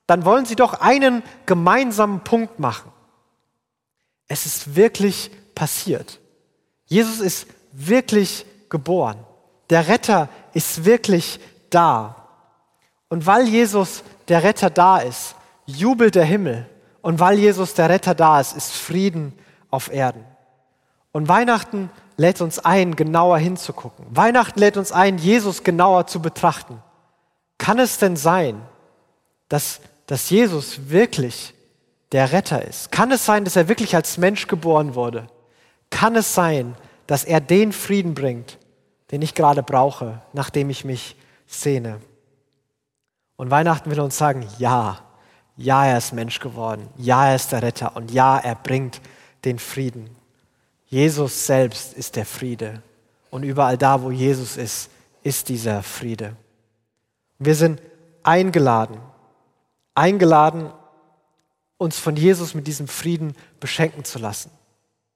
dann 0.08 0.24
wollen 0.24 0.46
sie 0.46 0.56
doch 0.56 0.76
einen 0.76 1.24
gemeinsamen 1.46 2.22
Punkt 2.22 2.60
machen. 2.60 2.92
Es 4.28 4.46
ist 4.46 4.76
wirklich 4.76 5.32
passiert. 5.56 6.20
Jesus 6.86 7.20
ist 7.20 7.48
wirklich 7.72 8.46
geboren. 8.70 9.18
Der 9.70 9.88
Retter 9.88 10.30
ist 10.54 10.86
wirklich 10.86 11.40
da. 11.70 12.28
Und 13.10 13.26
weil 13.26 13.48
Jesus 13.48 14.04
der 14.28 14.44
Retter 14.44 14.70
da 14.70 15.00
ist, 15.00 15.36
jubelt 15.66 16.16
der 16.16 16.26
Himmel. 16.26 16.70
Und 17.02 17.20
weil 17.20 17.38
Jesus 17.38 17.74
der 17.74 17.90
Retter 17.90 18.16
da 18.16 18.40
ist, 18.40 18.56
ist 18.56 18.72
Frieden 18.74 19.34
auf 19.70 19.92
Erden. 19.92 20.24
Und 21.12 21.28
Weihnachten 21.28 21.90
lädt 22.18 22.42
uns 22.42 22.60
ein, 22.60 22.96
genauer 22.96 23.38
hinzugucken. 23.38 24.06
Weihnachten 24.10 24.60
lädt 24.60 24.78
uns 24.78 24.92
ein, 24.92 25.18
Jesus 25.18 25.64
genauer 25.64 26.08
zu 26.08 26.22
betrachten. 26.22 26.82
Kann 27.58 27.80
es 27.80 27.98
denn 27.98 28.16
sein, 28.16 28.62
dass, 29.50 29.82
dass 30.08 30.30
Jesus 30.30 30.90
wirklich 30.90 31.54
der 32.12 32.32
Retter 32.32 32.64
ist? 32.64 32.92
Kann 32.92 33.12
es 33.12 33.26
sein, 33.26 33.44
dass 33.44 33.56
er 33.56 33.68
wirklich 33.68 33.96
als 33.96 34.18
Mensch 34.18 34.48
geboren 34.48 34.96
wurde? 34.96 35.28
Kann 35.90 36.16
es 36.16 36.34
sein, 36.34 36.76
dass 37.08 37.24
er 37.24 37.40
den 37.40 37.72
Frieden 37.72 38.14
bringt, 38.14 38.58
den 39.12 39.22
ich 39.22 39.36
gerade 39.36 39.64
brauche, 39.64 40.22
nachdem 40.34 40.70
ich 40.70 40.86
mich 40.86 41.16
Szene. 41.48 42.02
Und 43.36 43.52
Weihnachten 43.52 43.92
will 43.92 44.00
uns 44.00 44.18
sagen, 44.18 44.48
ja, 44.58 45.00
ja, 45.58 45.86
er 45.86 45.98
ist 45.98 46.14
Mensch 46.14 46.40
geworden, 46.40 46.90
ja, 46.98 47.28
er 47.28 47.36
ist 47.36 47.52
der 47.52 47.62
Retter 47.62 47.96
und 47.96 48.12
ja, 48.12 48.38
er 48.38 48.56
bringt 48.56 49.02
den 49.46 49.60
Frieden. 49.60 50.15
Jesus 50.96 51.46
selbst 51.46 51.94
ist 51.94 52.16
der 52.16 52.26
Friede. 52.26 52.82
Und 53.30 53.44
überall 53.44 53.78
da, 53.78 54.02
wo 54.02 54.12
Jesus 54.12 54.56
ist, 54.56 54.90
ist 55.24 55.50
dieser 55.50 55.84
Friede. 55.84 56.38
Wir 57.38 57.54
sind 57.56 57.82
eingeladen, 58.24 59.02
eingeladen, 59.94 60.72
uns 61.78 62.00
von 62.00 62.16
Jesus 62.16 62.54
mit 62.54 62.66
diesem 62.66 62.88
Frieden 62.88 63.36
beschenken 63.60 64.06
zu 64.06 64.20
lassen. 64.20 64.52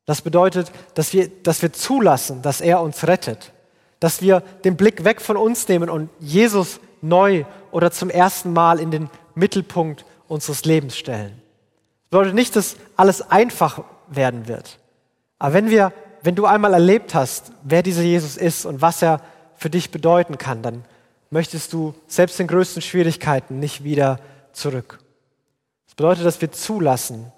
Das 0.05 0.21
bedeutet, 0.21 0.69
dass 0.95 1.13
wir, 1.13 1.29
dass 1.29 1.62
wir 1.62 1.71
zulassen, 1.71 2.41
dass 2.41 2.59
er 2.59 2.81
uns 2.81 3.07
rettet, 3.07 3.53
dass 4.01 4.21
wir 4.21 4.41
den 4.65 4.75
Blick 4.75 5.05
weg 5.05 5.21
von 5.21 5.38
uns 5.38 5.65
nehmen 5.69 5.89
und 5.89 6.09
Jesus 6.19 6.81
neu 7.01 7.45
oder 7.71 7.89
zum 7.89 8.09
ersten 8.09 8.51
Mal 8.51 8.81
in 8.81 8.91
den 8.91 9.09
Mittelpunkt 9.33 10.03
unseres 10.27 10.65
Lebens 10.65 10.98
stellen. 10.98 11.41
Das 12.09 12.19
bedeutet 12.19 12.36
nicht, 12.36 12.57
dass 12.57 12.75
alles 12.98 13.21
einfach 13.21 13.86
werden 14.09 14.50
wird. 14.50 14.78
Aber 15.39 15.53
wenn 15.53 15.69
wir, 15.69 15.93
wenn 16.22 16.36
du 16.36 16.46
einmal 16.46 16.74
erlebt 16.74 17.15
hast, 17.15 17.51
wer 17.63 17.81
dieser 17.81 18.03
Jesus 18.03 18.38
ist 18.38 18.65
und 18.65 18.81
was 18.81 19.01
er 19.01 19.22
für 19.55 19.69
dich 19.69 19.89
bedeuten 19.89 20.38
kann, 20.38 20.62
dann 20.62 20.84
möchtest 21.31 21.74
du 21.74 21.96
selbst 22.08 22.39
in 22.39 22.48
größten 22.48 22.81
Schwierigkeiten 22.81 23.60
nicht 23.60 23.84
wieder 23.84 24.19
zurück. 24.51 25.00
Das 25.88 25.96
bedeutet, 25.96 26.25
dass 26.25 26.41
wir 26.41 26.51
zulassen, 26.51 27.31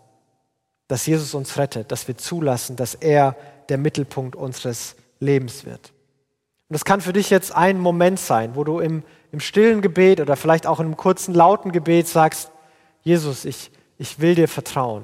dass 0.88 1.06
Jesus 1.06 1.34
uns 1.34 1.58
rettet, 1.58 1.92
dass 1.92 2.08
wir 2.08 2.18
zulassen, 2.18 2.76
dass 2.76 2.96
er 2.96 3.36
der 3.70 3.78
Mittelpunkt 3.78 4.36
unseres 4.36 4.96
Lebens 5.20 5.66
wird. 5.66 5.94
Und 6.68 6.74
das 6.74 6.86
kann 6.86 7.02
für 7.02 7.14
dich 7.14 7.30
jetzt 7.30 7.56
ein 7.56 7.80
Moment 7.80 8.20
sein, 8.20 8.56
wo 8.56 8.64
du 8.64 8.80
im, 8.80 9.04
im 9.32 9.40
stillen 9.40 9.82
Gebet 9.82 10.20
oder 10.20 10.36
vielleicht 10.36 10.66
auch 10.66 10.80
in 10.80 10.88
einem 10.88 10.98
kurzen, 10.98 11.34
lauten 11.34 11.72
Gebet 11.72 12.08
sagst, 12.08 12.52
Jesus, 13.04 13.46
ich, 13.46 13.72
ich 13.98 14.20
will 14.20 14.36
dir 14.36 14.48
vertrauen. 14.48 15.04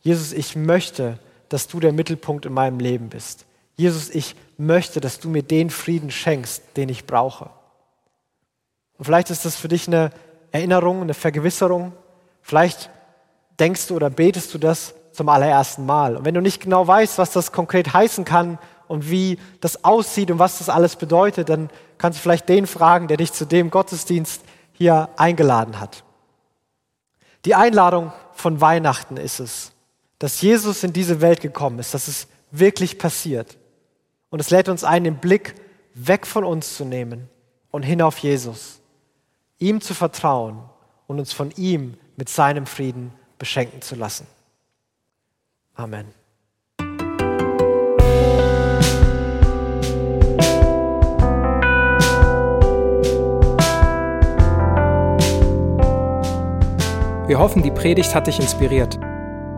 Jesus, 0.00 0.32
ich 0.32 0.56
möchte, 0.56 1.18
dass 1.48 1.68
du 1.68 1.80
der 1.80 1.92
Mittelpunkt 1.92 2.46
in 2.46 2.52
meinem 2.52 2.78
Leben 2.78 3.08
bist. 3.08 3.46
Jesus, 3.76 4.10
ich 4.10 4.34
möchte, 4.56 5.00
dass 5.00 5.20
du 5.20 5.28
mir 5.28 5.42
den 5.42 5.70
Frieden 5.70 6.10
schenkst, 6.10 6.62
den 6.76 6.88
ich 6.88 7.06
brauche. 7.06 7.50
Und 8.98 9.04
vielleicht 9.04 9.30
ist 9.30 9.44
das 9.44 9.56
für 9.56 9.68
dich 9.68 9.86
eine 9.86 10.10
Erinnerung, 10.50 11.02
eine 11.02 11.14
Vergewisserung. 11.14 11.92
Vielleicht 12.40 12.90
denkst 13.60 13.88
du 13.88 13.96
oder 13.96 14.10
betest 14.10 14.54
du 14.54 14.58
das 14.58 14.94
zum 15.12 15.28
allerersten 15.28 15.86
Mal. 15.86 16.16
Und 16.16 16.24
wenn 16.24 16.34
du 16.34 16.40
nicht 16.40 16.62
genau 16.62 16.86
weißt, 16.86 17.18
was 17.18 17.32
das 17.32 17.52
konkret 17.52 17.92
heißen 17.92 18.24
kann 18.24 18.58
und 18.88 19.10
wie 19.10 19.38
das 19.60 19.84
aussieht 19.84 20.30
und 20.30 20.38
was 20.38 20.58
das 20.58 20.68
alles 20.68 20.96
bedeutet, 20.96 21.48
dann 21.48 21.70
kannst 21.98 22.18
du 22.18 22.22
vielleicht 22.22 22.48
den 22.48 22.66
fragen, 22.66 23.08
der 23.08 23.16
dich 23.16 23.32
zu 23.32 23.44
dem 23.46 23.70
Gottesdienst 23.70 24.42
hier 24.72 25.08
eingeladen 25.16 25.80
hat. 25.80 26.04
Die 27.44 27.54
Einladung 27.54 28.12
von 28.32 28.60
Weihnachten 28.60 29.16
ist 29.16 29.40
es, 29.40 29.72
dass 30.18 30.40
Jesus 30.40 30.82
in 30.82 30.92
diese 30.92 31.20
Welt 31.20 31.40
gekommen 31.40 31.78
ist, 31.78 31.94
dass 31.94 32.08
es 32.08 32.26
wirklich 32.50 32.98
passiert. 32.98 33.58
Und 34.30 34.40
es 34.40 34.50
lädt 34.50 34.68
uns 34.68 34.84
ein, 34.84 35.04
den 35.04 35.18
Blick 35.18 35.54
weg 35.94 36.26
von 36.26 36.44
uns 36.44 36.76
zu 36.76 36.84
nehmen 36.84 37.28
und 37.70 37.82
hin 37.82 38.02
auf 38.02 38.18
Jesus, 38.18 38.80
ihm 39.58 39.80
zu 39.80 39.94
vertrauen 39.94 40.62
und 41.06 41.18
uns 41.18 41.32
von 41.32 41.50
ihm 41.52 41.94
mit 42.16 42.28
seinem 42.28 42.66
Frieden 42.66 43.12
beschenken 43.38 43.82
zu 43.82 43.94
lassen. 43.94 44.26
Amen. 45.74 46.06
Wir 57.26 57.40
hoffen, 57.40 57.62
die 57.62 57.72
Predigt 57.72 58.14
hat 58.14 58.28
dich 58.28 58.38
inspiriert. 58.38 58.98